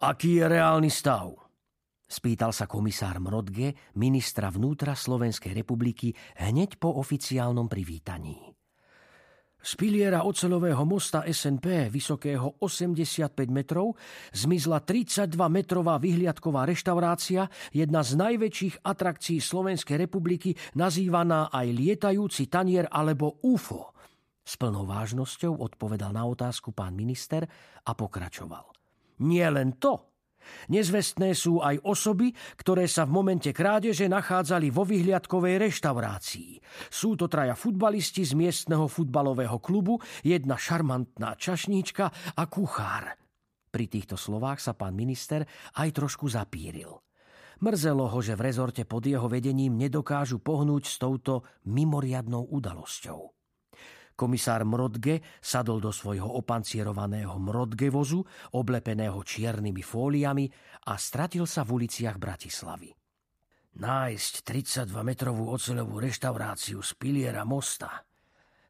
Aký 0.00 0.40
je 0.40 0.48
reálny 0.48 0.88
stav? 0.88 1.28
Spýtal 2.08 2.56
sa 2.56 2.64
komisár 2.64 3.20
Mrodge, 3.20 3.92
ministra 4.00 4.48
vnútra 4.48 4.96
Slovenskej 4.96 5.52
republiky, 5.52 6.08
hneď 6.40 6.80
po 6.80 6.96
oficiálnom 6.96 7.68
privítaní. 7.68 8.40
Z 9.60 9.76
piliera 9.76 10.24
oceľového 10.24 10.88
mosta 10.88 11.28
SNP, 11.28 11.92
vysokého 11.92 12.64
85 12.64 13.44
metrov, 13.52 13.92
zmizla 14.32 14.80
32-metrová 14.88 16.00
vyhliadková 16.00 16.64
reštaurácia, 16.64 17.44
jedna 17.68 18.00
z 18.00 18.16
najväčších 18.16 18.80
atrakcií 18.80 19.36
Slovenskej 19.36 20.00
republiky, 20.00 20.56
nazývaná 20.80 21.52
aj 21.52 21.76
lietajúci 21.76 22.48
tanier 22.48 22.88
alebo 22.88 23.36
UFO. 23.44 23.92
S 24.40 24.56
plnou 24.56 24.88
vážnosťou 24.88 25.60
odpovedal 25.60 26.16
na 26.16 26.24
otázku 26.24 26.72
pán 26.72 26.96
minister 26.96 27.44
a 27.84 27.92
pokračoval. 27.92 28.79
Nie 29.20 29.52
len 29.52 29.76
to, 29.76 30.10
Nezvestné 30.70 31.36
sú 31.36 31.62
aj 31.62 31.82
osoby, 31.84 32.32
ktoré 32.58 32.86
sa 32.90 33.06
v 33.06 33.14
momente 33.14 33.50
krádeže 33.54 34.06
nachádzali 34.10 34.72
vo 34.72 34.82
vyhliadkovej 34.86 35.60
reštaurácii. 35.70 36.50
Sú 36.90 37.14
to 37.14 37.30
traja 37.30 37.54
futbalisti 37.54 38.26
z 38.26 38.32
miestneho 38.34 38.86
futbalového 38.86 39.58
klubu, 39.62 39.98
jedna 40.24 40.58
šarmantná 40.58 41.36
čašníčka 41.36 42.36
a 42.36 42.42
kuchár. 42.46 43.14
Pri 43.70 43.86
týchto 43.86 44.18
slovách 44.18 44.58
sa 44.58 44.74
pán 44.74 44.98
minister 44.98 45.46
aj 45.78 45.88
trošku 45.94 46.26
zapíril. 46.26 46.98
Mrzelo 47.60 48.08
ho, 48.08 48.18
že 48.24 48.34
v 48.34 48.44
rezorte 48.50 48.82
pod 48.88 49.04
jeho 49.04 49.28
vedením 49.28 49.76
nedokážu 49.76 50.40
pohnúť 50.40 50.88
s 50.88 50.96
touto 50.96 51.44
mimoriadnou 51.68 52.48
udalosťou. 52.48 53.39
Komisár 54.20 54.68
Mrodge 54.68 55.40
sadol 55.40 55.80
do 55.80 55.88
svojho 55.88 56.28
opancierovaného 56.36 57.40
Mrodge 57.40 57.88
vozu, 57.88 58.20
oblepeného 58.52 59.16
čiernymi 59.24 59.80
fóliami 59.80 60.44
a 60.84 61.00
stratil 61.00 61.48
sa 61.48 61.64
v 61.64 61.80
uliciach 61.80 62.20
Bratislavy. 62.20 62.92
Nájsť 63.80 64.34
32-metrovú 64.44 65.48
oceľovú 65.56 66.04
reštauráciu 66.04 66.84
z 66.84 66.90
piliera 67.00 67.48
mosta, 67.48 68.04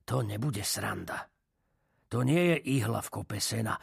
to 0.06 0.22
nebude 0.22 0.62
sranda. 0.62 1.27
To 2.06 2.22
nie 2.22 2.55
je 2.55 2.78
ihla 2.78 3.03
v 3.03 3.10
kope 3.10 3.42
sena, 3.42 3.75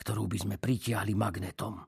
ktorú 0.00 0.24
by 0.24 0.38
sme 0.40 0.56
pritiahli 0.56 1.12
magnetom. 1.12 1.84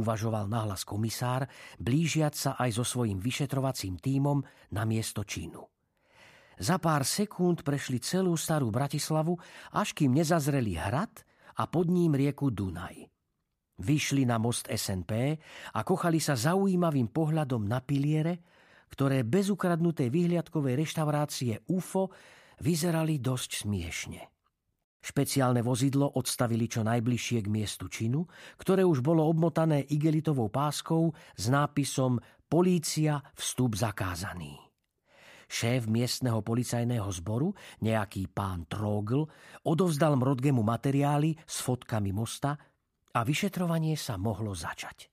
Uvažoval 0.00 0.48
nahlas 0.48 0.88
komisár, 0.88 1.44
blížiať 1.76 2.32
sa 2.32 2.50
aj 2.56 2.72
so 2.72 2.88
svojím 2.88 3.20
vyšetrovacím 3.20 4.00
tímom 4.00 4.40
na 4.72 4.88
miesto 4.88 5.28
činu. 5.28 5.60
Za 6.60 6.76
pár 6.76 7.08
sekúnd 7.08 7.64
prešli 7.64 8.04
celú 8.04 8.36
starú 8.36 8.68
Bratislavu, 8.68 9.32
až 9.72 9.96
kým 9.96 10.12
nezazreli 10.12 10.76
hrad 10.76 11.24
a 11.56 11.64
pod 11.64 11.88
ním 11.88 12.12
rieku 12.12 12.52
Dunaj. 12.52 13.08
Vyšli 13.80 14.28
na 14.28 14.36
most 14.36 14.68
SNP 14.68 15.40
a 15.72 15.80
kochali 15.80 16.20
sa 16.20 16.36
zaujímavým 16.36 17.08
pohľadom 17.08 17.64
na 17.64 17.80
piliere, 17.80 18.44
ktoré 18.92 19.24
bez 19.24 19.48
ukradnutej 19.48 20.12
vyhliadkovej 20.12 20.84
reštaurácie 20.84 21.64
UFO 21.72 22.12
vyzerali 22.60 23.16
dosť 23.24 23.64
smiešne. 23.64 24.20
Špeciálne 25.00 25.64
vozidlo 25.64 26.20
odstavili 26.20 26.68
čo 26.68 26.84
najbližšie 26.84 27.40
k 27.40 27.48
miestu 27.48 27.88
činu, 27.88 28.28
ktoré 28.60 28.84
už 28.84 29.00
bolo 29.00 29.24
obmotané 29.24 29.88
igelitovou 29.88 30.52
páskou 30.52 31.16
s 31.40 31.48
nápisom 31.48 32.20
Polícia 32.52 33.16
vstup 33.32 33.80
zakázaný. 33.80 34.69
Šéf 35.50 35.90
miestneho 35.90 36.46
policajného 36.46 37.10
zboru, 37.10 37.50
nejaký 37.82 38.30
pán 38.30 38.70
Trogl, 38.70 39.26
odovzdal 39.66 40.14
Mrodgemu 40.14 40.62
materiály 40.62 41.34
s 41.42 41.58
fotkami 41.66 42.14
mosta 42.14 42.54
a 43.10 43.20
vyšetrovanie 43.26 43.98
sa 43.98 44.14
mohlo 44.14 44.54
začať. 44.54 45.10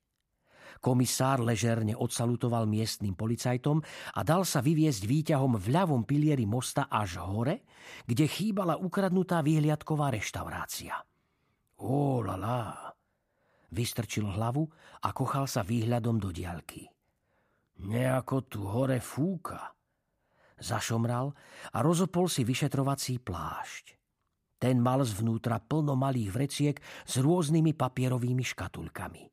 Komisár 0.77 1.41
ležerne 1.41 1.97
odsalutoval 1.97 2.69
miestnym 2.69 3.17
policajtom 3.17 3.81
a 4.13 4.21
dal 4.21 4.45
sa 4.45 4.61
vyviesť 4.61 5.09
výťahom 5.09 5.57
v 5.57 5.67
ľavom 5.73 6.05
pilieri 6.05 6.45
mosta 6.45 6.85
až 6.85 7.17
hore, 7.17 7.65
kde 8.05 8.29
chýbala 8.29 8.77
ukradnutá 8.77 9.41
výhliadková 9.41 10.13
reštaurácia. 10.13 11.01
Ó, 11.81 12.21
la, 12.21 12.37
la. 12.37 12.61
Vystrčil 13.73 14.29
hlavu 14.29 14.69
a 15.01 15.09
kochal 15.17 15.49
sa 15.49 15.65
výhľadom 15.65 16.21
do 16.21 16.29
diaľky. 16.29 16.85
Nejako 17.81 18.37
tu 18.45 18.61
hore 18.65 19.01
fúka. 19.01 19.76
Zašomral 20.57 21.37
a 21.73 21.77
rozopol 21.85 22.25
si 22.25 22.41
vyšetrovací 22.41 23.21
plášť. 23.21 23.93
Ten 24.57 24.81
mal 24.81 25.05
zvnútra 25.05 25.61
plno 25.61 25.93
malých 25.93 26.29
vreciek 26.33 26.75
s 27.05 27.21
rôznymi 27.21 27.77
papierovými 27.77 28.41
škatulkami. 28.41 29.29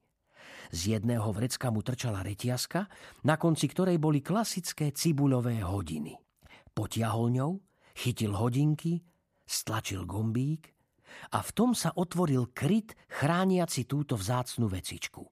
Z 0.69 0.81
jedného 1.01 1.25
vrecka 1.33 1.73
mu 1.73 1.81
trčala 1.81 2.21
retiaska, 2.21 2.85
na 3.25 3.41
konci 3.41 3.73
ktorej 3.73 3.97
boli 3.97 4.21
klasické 4.21 4.93
cibuľové 4.93 5.65
hodiny. 5.65 6.13
Potiahol 6.77 7.33
ňou, 7.33 7.53
chytil 7.97 8.37
hodinky, 8.37 9.01
stlačil 9.49 10.05
gombík 10.05 10.77
a 11.33 11.41
v 11.41 11.51
tom 11.57 11.73
sa 11.73 11.97
otvoril 11.97 12.53
kryt 12.53 12.93
chrániaci 13.09 13.89
túto 13.89 14.21
vzácnu 14.21 14.69
vecičku. 14.69 15.25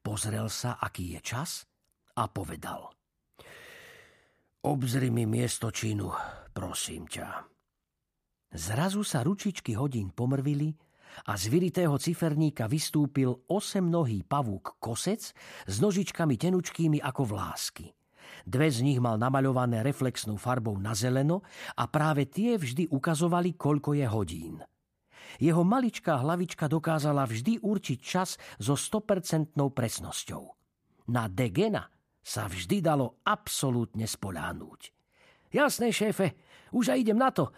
Pozrel 0.00 0.48
sa, 0.48 0.80
aký 0.80 1.16
je 1.16 1.20
čas 1.20 1.68
a 2.16 2.24
povedal– 2.32 2.88
Obzri 4.68 5.08
mi 5.08 5.24
miesto 5.24 5.72
činu, 5.72 6.12
prosím 6.52 7.08
ťa. 7.08 7.40
Zrazu 8.52 9.00
sa 9.00 9.24
ručičky 9.24 9.72
hodín 9.72 10.12
pomrvili 10.12 10.76
a 11.24 11.40
z 11.40 11.48
vyritého 11.48 11.96
ciferníka 11.96 12.68
vystúpil 12.68 13.32
osemnohý 13.48 14.28
pavúk 14.28 14.76
kosec 14.76 15.32
s 15.64 15.74
nožičkami 15.80 16.36
tenučkými 16.36 17.00
ako 17.00 17.22
vlásky. 17.32 17.96
Dve 18.44 18.68
z 18.68 18.84
nich 18.84 19.00
mal 19.00 19.16
namaľované 19.16 19.80
reflexnou 19.80 20.36
farbou 20.36 20.76
na 20.76 20.92
zeleno 20.92 21.40
a 21.72 21.88
práve 21.88 22.28
tie 22.28 22.60
vždy 22.60 22.92
ukazovali, 22.92 23.56
koľko 23.56 23.96
je 23.96 24.04
hodín. 24.04 24.60
Jeho 25.40 25.64
maličká 25.64 26.20
hlavička 26.20 26.68
dokázala 26.68 27.24
vždy 27.24 27.64
určiť 27.64 27.98
čas 28.04 28.36
so 28.60 28.76
100% 28.76 29.56
presnosťou. 29.56 30.44
Na 31.08 31.24
Degena– 31.24 31.88
sa 32.28 32.44
vždy 32.44 32.84
dalo 32.84 33.24
absolútne 33.24 34.04
spoľahnúť. 34.04 34.92
Jasné, 35.48 35.88
šéfe, 35.88 36.36
už 36.76 36.92
aj 36.92 37.00
idem 37.00 37.16
na 37.16 37.32
to. 37.32 37.48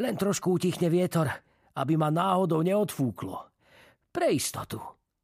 Len 0.00 0.16
trošku 0.16 0.56
utichne 0.56 0.88
vietor, 0.88 1.28
aby 1.76 2.00
ma 2.00 2.08
náhodou 2.08 2.64
neodfúklo. 2.64 3.36
Pre 4.08 4.28
istotu. 4.32 4.80